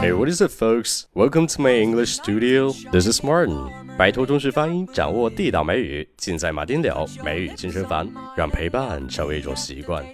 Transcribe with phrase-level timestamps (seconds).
[0.00, 1.06] Hey, what is it, folks?
[1.14, 2.72] Welcome to my English studio.
[2.92, 3.68] This is Martin.
[3.98, 10.04] 摆脱中式发音，掌握地道美语，尽在马丁柳美语健身房，让陪伴成为一种习惯。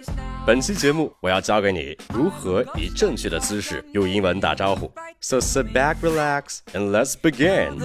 [0.47, 4.91] 本期节目，我要教给你如何以正确的姿势用英文打招呼。
[5.21, 7.77] So sit back, relax, and let's begin.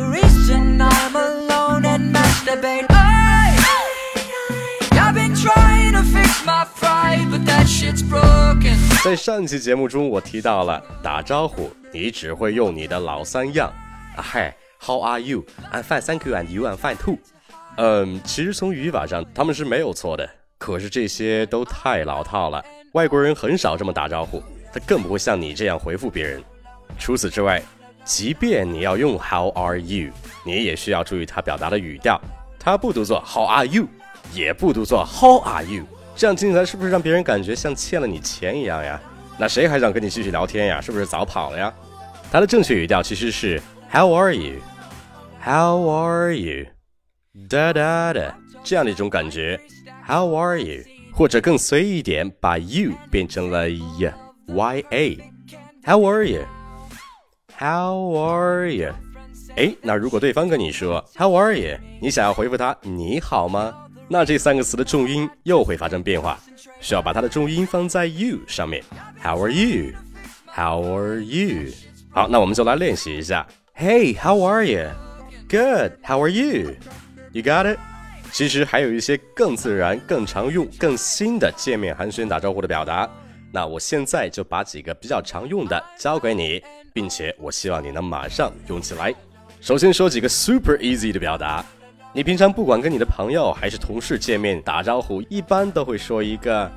[6.46, 6.77] The
[9.04, 13.68] 在上期节目中，我提到了打招呼，你只会用你的老三样。
[14.16, 15.44] 啊嗨，How are you?
[15.72, 16.66] I'm fine, thank you, and you?
[16.66, 17.18] I'm fine too.
[17.76, 26.42] 嗯，其实从语法上他们是没有错的，可是这些都太老套了，外国人很少这么打招呼，他更不会像你这样回复别人。
[26.98, 27.62] 除此之外，
[28.04, 30.10] 即便你要用 How are you，
[30.44, 32.20] 你也需要注意他表达的语调，
[32.58, 33.86] 他不读作 How are you，
[34.32, 35.84] 也不读作 How are you。
[36.18, 39.00] 这样听起来是不是让别人感觉像欠了你钱一样呀？
[39.38, 40.80] 那谁还想跟你继续聊天呀？
[40.80, 41.72] 是不是早跑了呀？
[42.32, 44.56] 它的正确语调其实是 How are you?
[45.40, 46.66] How are you?
[47.48, 49.60] 哒哒的这样的一种感觉。
[50.04, 50.82] How are you?
[51.14, 54.12] 或者更随意一点，把 you 变成了 y
[54.48, 55.18] y a。
[55.84, 56.42] How are you?
[57.56, 58.92] How are you?
[59.54, 61.78] 哎，那如果对方跟你说 How are you？
[62.02, 63.72] 你想要回复他你好吗？
[64.10, 66.38] 那这三个词的重音又会发生变化，
[66.80, 68.82] 需要把它的重音放在 you 上面。
[69.22, 69.92] How are you?
[70.46, 71.72] How are you?
[72.10, 73.46] 好，那我们就来练习一下。
[73.76, 74.88] Hey, how are you?
[75.48, 75.92] Good.
[76.02, 76.74] How are you?
[77.32, 77.78] You got it?
[78.32, 83.08] 其实还有一些更自然、更常用、更新的见面寒暄打招呼的表达。
[83.52, 86.62] 那我现在就把几个比较常用的教给你，
[86.92, 89.14] 并且我希望你能马上用起来。
[89.60, 91.64] 首先说几个 super easy 的表达。
[92.14, 96.70] 你平常不管跟你的朋友还是同事见面打招呼，一般都会说一个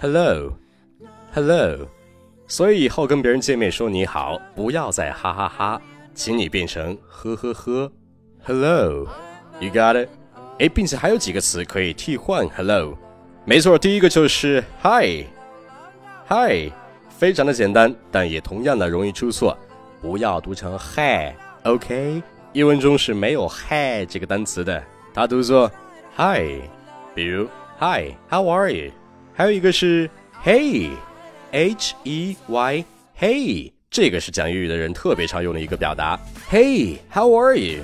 [0.00, 1.88] “hello”，“hello”。
[2.48, 5.80] 所以以后跟别人见面说你好，不要再哈哈哈，
[6.14, 7.90] 请你变成呵呵呵
[8.44, 10.08] ，Hello，you got it？
[10.60, 12.96] 哎，并且还有几个词可以替换 Hello，
[13.44, 16.70] 没错，第一个就是 Hi，Hi，
[17.08, 19.58] 非常的简单，但也同样的容易出错，
[20.00, 22.22] 不要读成 Hi，OK？
[22.52, 24.82] 英文中是没有 Hi 这个单词的，
[25.12, 25.70] 它读作
[26.16, 26.62] Hi，
[27.12, 27.48] 比如
[27.80, 28.92] Hi，How are you？
[29.34, 30.08] 还有一个是
[30.44, 30.92] Hey。
[31.52, 36.18] H E Y，Hey，这个是讲英语的人特别常用的一个表达。
[36.50, 37.82] Hey，How are you？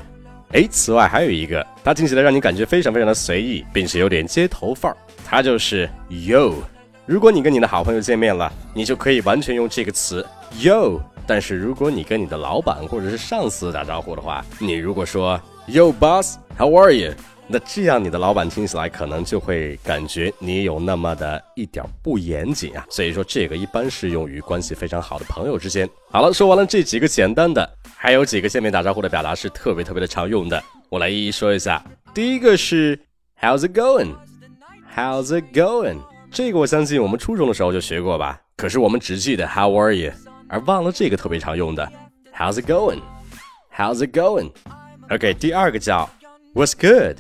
[0.53, 6.55] 哎，此外还有一个，它听起来让你感觉非常非常的随意，并且有点街头范儿，它就是 Yo。
[7.07, 10.27] 如果你跟你的好朋友见面了，你就可以完全用这个词
[10.59, 11.01] Yo。
[11.27, 17.13] 但是如果你跟你的老板或者是上司打招呼的话，你如果说 Yo boss，How are you？
[17.53, 25.87] 那这样你的老板听起来可能就会感觉你有那么的一点不严谨啊，所以说这个一般适用于关系非常好的朋友之间。
[26.11, 31.85] 好了，说完了这几个简单的，还有几个见面打招呼的表达是特别特别的常用的，我来一一说一下。
[32.15, 32.99] 第一个是
[33.39, 35.99] How's it going？How's it going？
[36.31, 40.11] 这个我相信我们初中的时候就学过吧，可是我们只记得 How are you，
[40.49, 41.87] 而忘了这个特别常用的
[42.35, 46.09] How's it going？How's it going？OK，第二个叫
[46.55, 47.19] What's good？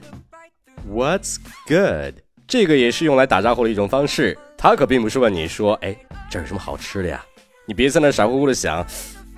[0.89, 2.17] What's good？
[2.47, 4.37] 这个也是用来打招呼的一种方式。
[4.59, 5.97] 他可并不是问你说：“哎，
[6.31, 7.25] 这有什么好吃的呀？”
[7.67, 8.85] 你别在那傻乎乎的想：“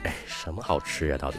[0.05, 1.17] 哎，什么好吃呀？
[1.19, 1.39] 到底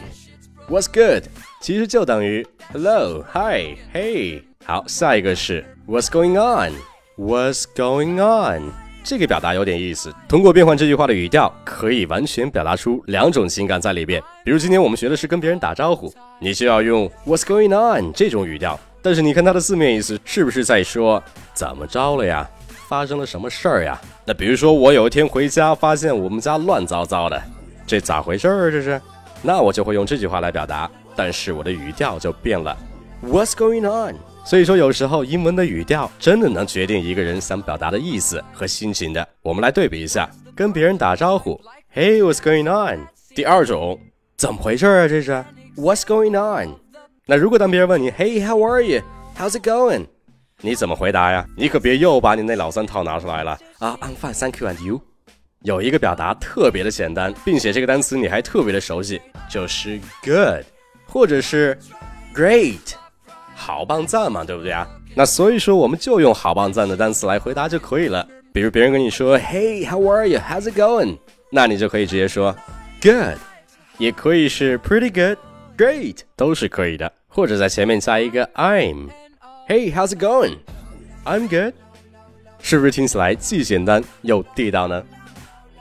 [0.68, 1.24] ？”What's good？
[1.60, 4.42] 其实就等于 Hello，Hi，Hey。
[4.64, 8.72] 好，下一个是 What's going on？What's going on？
[9.04, 10.12] 这个表达有点意思。
[10.28, 14.20] 通过变换这句话的语调，可以完全表达出两种情感在里边。
[14.44, 18.78] 比如今天我们学的是跟别人打招呼，你就要用 What's going on 这种语调。
[19.06, 21.22] 但是你看它的字面意思是不是在说
[21.54, 22.44] 怎么着了呀？
[22.88, 23.96] 发生了什么事儿呀？
[24.24, 27.40] 那比如说我有一天回家发现我们家乱糟糟的，
[27.86, 28.68] 这咋回事儿？
[28.68, 29.00] 这是？
[29.42, 32.76] 那我就会用这句话来表达，但是我的语调就变了。
[33.22, 34.16] What's going on？
[34.44, 39.24] 所以说有时候英文的语调真的能决定一个人想表达的意思和心情的。
[39.40, 41.60] 我们来对比一下，跟别人打招呼
[41.94, 43.06] ，Hey，What's going on？
[43.36, 44.00] 第二种，
[44.36, 45.06] 怎么回事儿啊？
[45.06, 45.44] 这是
[45.76, 46.74] What's going on？
[47.28, 50.06] 那如果当别人问你，Hey，How are you？How's it going？
[50.60, 51.44] 你怎么回答呀？
[51.56, 55.00] 你可别又把你那老三套拿出来了啊！I'm fine，thank you，and you？
[55.62, 59.20] 有一个表达特别的简单，并且这个单词你还特别的熟悉，
[59.50, 60.64] 就是 good，
[61.04, 61.76] 或者是
[62.32, 62.94] great。
[63.56, 64.86] 好棒赞嘛，对不对啊？
[65.16, 68.24] 那所以说我们就用好棒赞的单词来回答就可以了。
[68.52, 70.38] 比如别人跟你说 Hey, how are you?
[70.38, 71.18] How's it going?
[71.50, 72.54] 那你就可以直接说
[73.02, 73.36] Good，
[73.98, 75.38] 也可以是 Pretty good,
[75.76, 77.12] Great，都是可以的。
[77.36, 79.10] 或者在前面加一个 I'm。
[79.68, 80.56] Hey, how's it going?
[81.26, 81.74] I'm good。
[82.62, 85.02] 是不是听起来既简单又地道呢？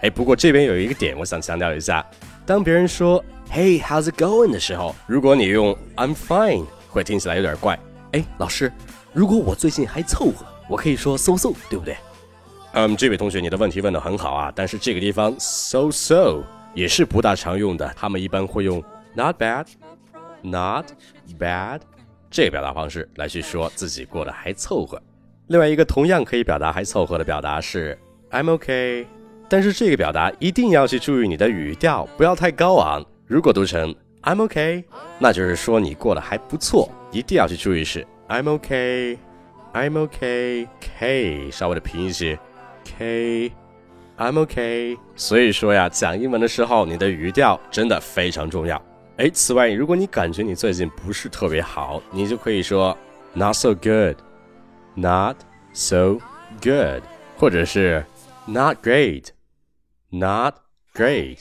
[0.01, 2.05] 哎，不过这边有一个点，我想强调一下：
[2.45, 7.79] 当别人说 Hey, how's it going 的时候，如果你用 I'm fine，会听起来有点怪。
[8.11, 8.69] 哎，老师，
[9.13, 11.95] 如果我最近还凑合，我可以说 so so，对不对？
[12.73, 16.43] 嗯，这位同学，你的问题问得很好啊，但是这个地方 so so
[16.73, 19.65] 也是不大常用的，他们一般会用 not bad
[20.45, 20.91] Not
[21.39, 21.81] bad
[22.29, 25.01] 这个表达方式来去说自己过得还凑合。
[25.47, 27.97] 另外一个同样可以表达还凑合的表达是
[28.31, 29.07] I'm OK，
[29.49, 33.05] 但是这个表达一定要去注意你的语调，不要太高昂。
[33.25, 34.83] 如果读成 I'm OK，
[35.19, 42.37] 那就是说你过得还不错，一定要去注意是 I'm OK，I'm okay，K 稍微的平一些。
[42.83, 44.97] ，k，I'm okay。
[45.15, 48.81] 所以说呀，讲英文的时候，你的语调真的非常重要。
[49.16, 52.96] 哎，此外，如果你感觉你最近不是特别好，你就可以说
[53.34, 54.16] Not so good,
[54.94, 55.36] not
[55.72, 56.18] so
[56.62, 57.02] good，
[57.36, 58.04] 或者是
[58.46, 59.26] Not great,
[60.08, 60.54] not
[60.94, 61.38] great，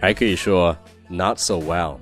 [0.00, 0.76] 还可以说
[1.08, 1.98] Not so well,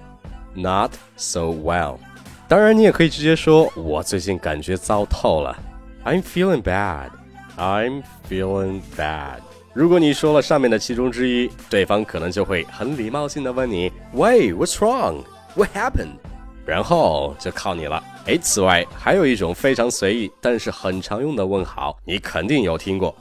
[0.55, 1.99] not so well。
[2.47, 5.57] 当然，你也可以直接说我最近感觉糟透了，
[6.05, 9.41] I'm feeling bad。I'm feeling bad。
[9.74, 15.24] 如果你说了上面的其中之一，对方可能就会很礼貌性的问你：“Wait, what's wrong?
[15.56, 16.18] What happened？”
[16.66, 18.04] 然后就靠你了。
[18.26, 23.16] 哎，此外还有一种非常随意但是很常用的问好，你肯定有听过。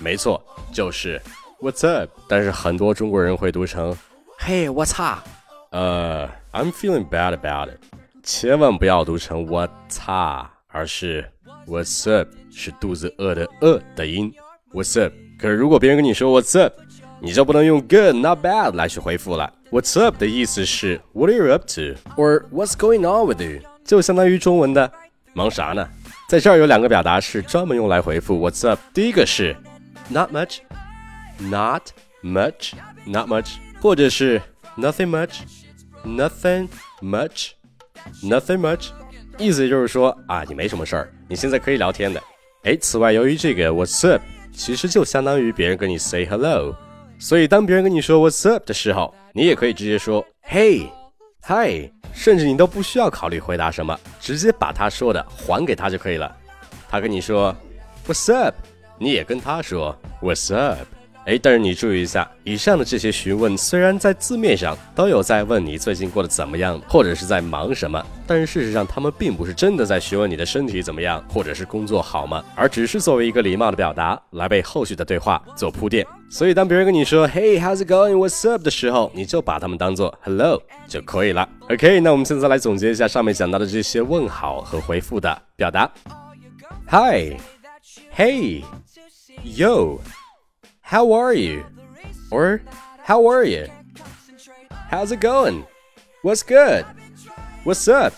[0.00, 1.20] 没错，就是
[1.60, 2.10] What's up？
[2.28, 3.96] 但是很多中国人会读成
[4.40, 5.26] Hey, what's up？
[5.70, 7.78] 呃，I'm feeling bad about it。
[8.24, 11.30] 千万不要读成 What's up，而是
[11.66, 12.28] What's up？
[12.50, 14.32] 是肚子饿的饿的音
[14.72, 15.12] ，What's up？
[15.41, 16.73] 可是如果别人跟你说 What's up，
[17.19, 19.51] 你就不能用 good not bad 来去回复了。
[19.71, 23.61] What's up 的意思是 What are you up to？or What's going on with you？
[23.83, 24.91] 就相当于中文的
[25.33, 25.87] 忙啥呢？
[26.29, 28.79] 在这儿有两个表达是专门用来回复 What's up。
[28.93, 29.55] 第一个是
[30.09, 31.83] Not much，Not
[32.23, 34.41] much，Not much，或者是
[34.77, 36.69] Nothing much，Nothing
[37.01, 38.89] much，Nothing much，
[39.37, 42.21] 意思就是说啊，你没什么事儿，你现在可以聊天的。
[42.63, 44.21] 哎，此外，由于这个 What's up
[44.52, 46.74] 其实就相当于别人跟你 say hello，
[47.18, 56.36] 所以当别人跟你说 What's up 的时候，你也可以直接说 Hey，Hi，甚至你都不需要考虑回答什么，直接把他说的还给他就可以了。
[56.88, 57.56] 他跟你说
[58.06, 58.54] What's up，
[58.98, 60.86] 你也跟他说 What's up。
[61.24, 76.04] 哎，但是你注意一下，以上的这些询问虽然在字面上都有在问你最近过得怎么样，或者是在忙什么，但是事实上他们并不是真的在询问你的身体怎么样，或者是工作好吗，而只是作为一个礼貌的表达来为后续的对话做铺垫。
[76.28, 81.48] 所以当别人跟你说 Hey how's it going What's up 的时候，你就把他们当做 Hello 就可以了。
[81.70, 85.88] OK，那我们现在来总结一下上面讲到的这些问好和回复的表达
[86.90, 87.42] ：Hi，Hey，Yo。
[90.81, 91.63] How are you?
[92.31, 92.61] Or
[93.07, 93.67] How are you?
[94.91, 95.63] How's it going?
[96.23, 96.85] What's good?
[97.63, 98.13] What's up?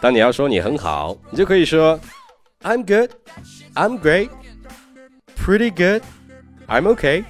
[0.00, 1.98] 当你要说你很好，你就可以说
[2.62, 3.10] I'm good,
[3.74, 4.30] I'm great,
[5.36, 6.02] pretty good,
[6.68, 7.24] I'm okay，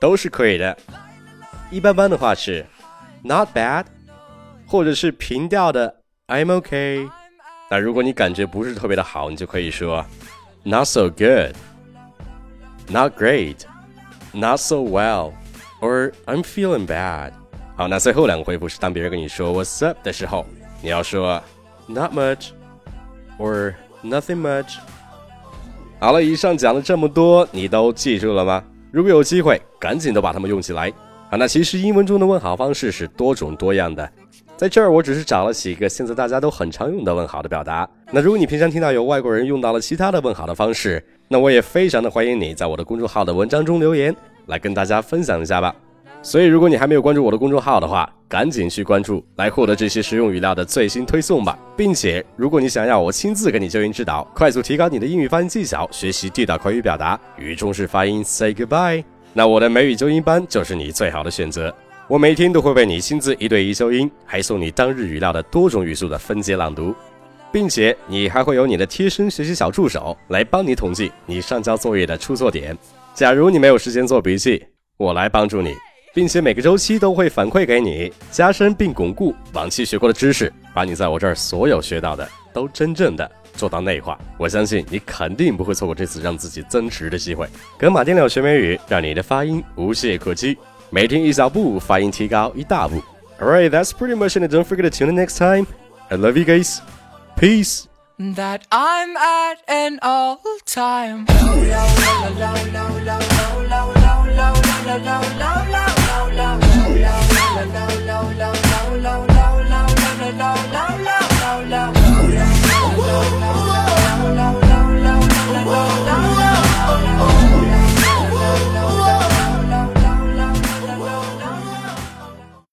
[0.00, 0.74] 都是可以的。
[1.70, 2.64] 一般般的话是
[3.22, 3.84] not bad，
[4.66, 7.10] 或者是平调的 I'm okay。
[7.70, 10.02] 那如果你感觉不是特别的好，你就可以说
[10.62, 11.54] not so good,
[12.88, 13.56] not great。
[14.33, 15.33] Not so well,
[15.81, 17.31] or I'm feeling bad。
[17.75, 20.45] 好，那最后两个回复是当别人跟你说 What's up 的时候，
[20.81, 21.41] 你要说
[21.87, 22.49] Not much,
[23.37, 23.73] or
[24.03, 24.77] nothing much。
[25.99, 28.63] 好了，以上讲了这么多，你都记住了吗？
[28.91, 30.91] 如果有机会，赶紧都把它们用起来。
[31.29, 34.09] 好，那其实英文中的问好方式是多种多样的，
[34.57, 37.87] 在这儿我只是找了几个现在大家都很常用的问好的表达。
[38.11, 44.13] 那如果你平常听到有外国人用到了其他的问好的方式，那我也非常的欢迎你在我的公众号的文章中留言，
[44.47, 45.73] 来跟大家分享一下吧。
[46.21, 51.57] 所以，如果你还没有关注我的公众号的话，赶紧去关注，来获得这些实用语料的最新推送吧。
[51.77, 61.73] 并且，如果你想要我亲自给你纠音指导，快速提高你的英语发音技巧，学习地道口语表达与中式发音，say goodbye，那我的美语纠音班就是你最好的选择。
[62.09, 66.93] 我每天都会为你亲自一对一纠音，还送你当日语料的多种语速的分解朗读。
[67.51, 72.77] 并且你还会有你的贴身学习小助手来帮你统计你上交作业的出错点。
[73.13, 74.65] 假如你没有时间做笔记，
[74.97, 75.75] 我来帮助你，
[76.13, 84.17] 并且每个周期都会反馈给你，加深并巩固往期学过的知识，把你在我这儿所有学到的都真正的做到内化。
[84.37, 87.45] 我相信你肯定不会错过这次让自己增值的机会。
[87.77, 90.57] 跟马丁柳学美语，让你的发音无懈可击。
[90.89, 93.01] 每天一小步，发音提高一大步。
[93.39, 94.53] Alright, that's pretty much it.
[94.53, 95.65] Don't forget to tune in next time.
[96.09, 96.79] I love you guys.
[97.41, 97.87] Peace.
[98.19, 101.25] That I'm at an all time.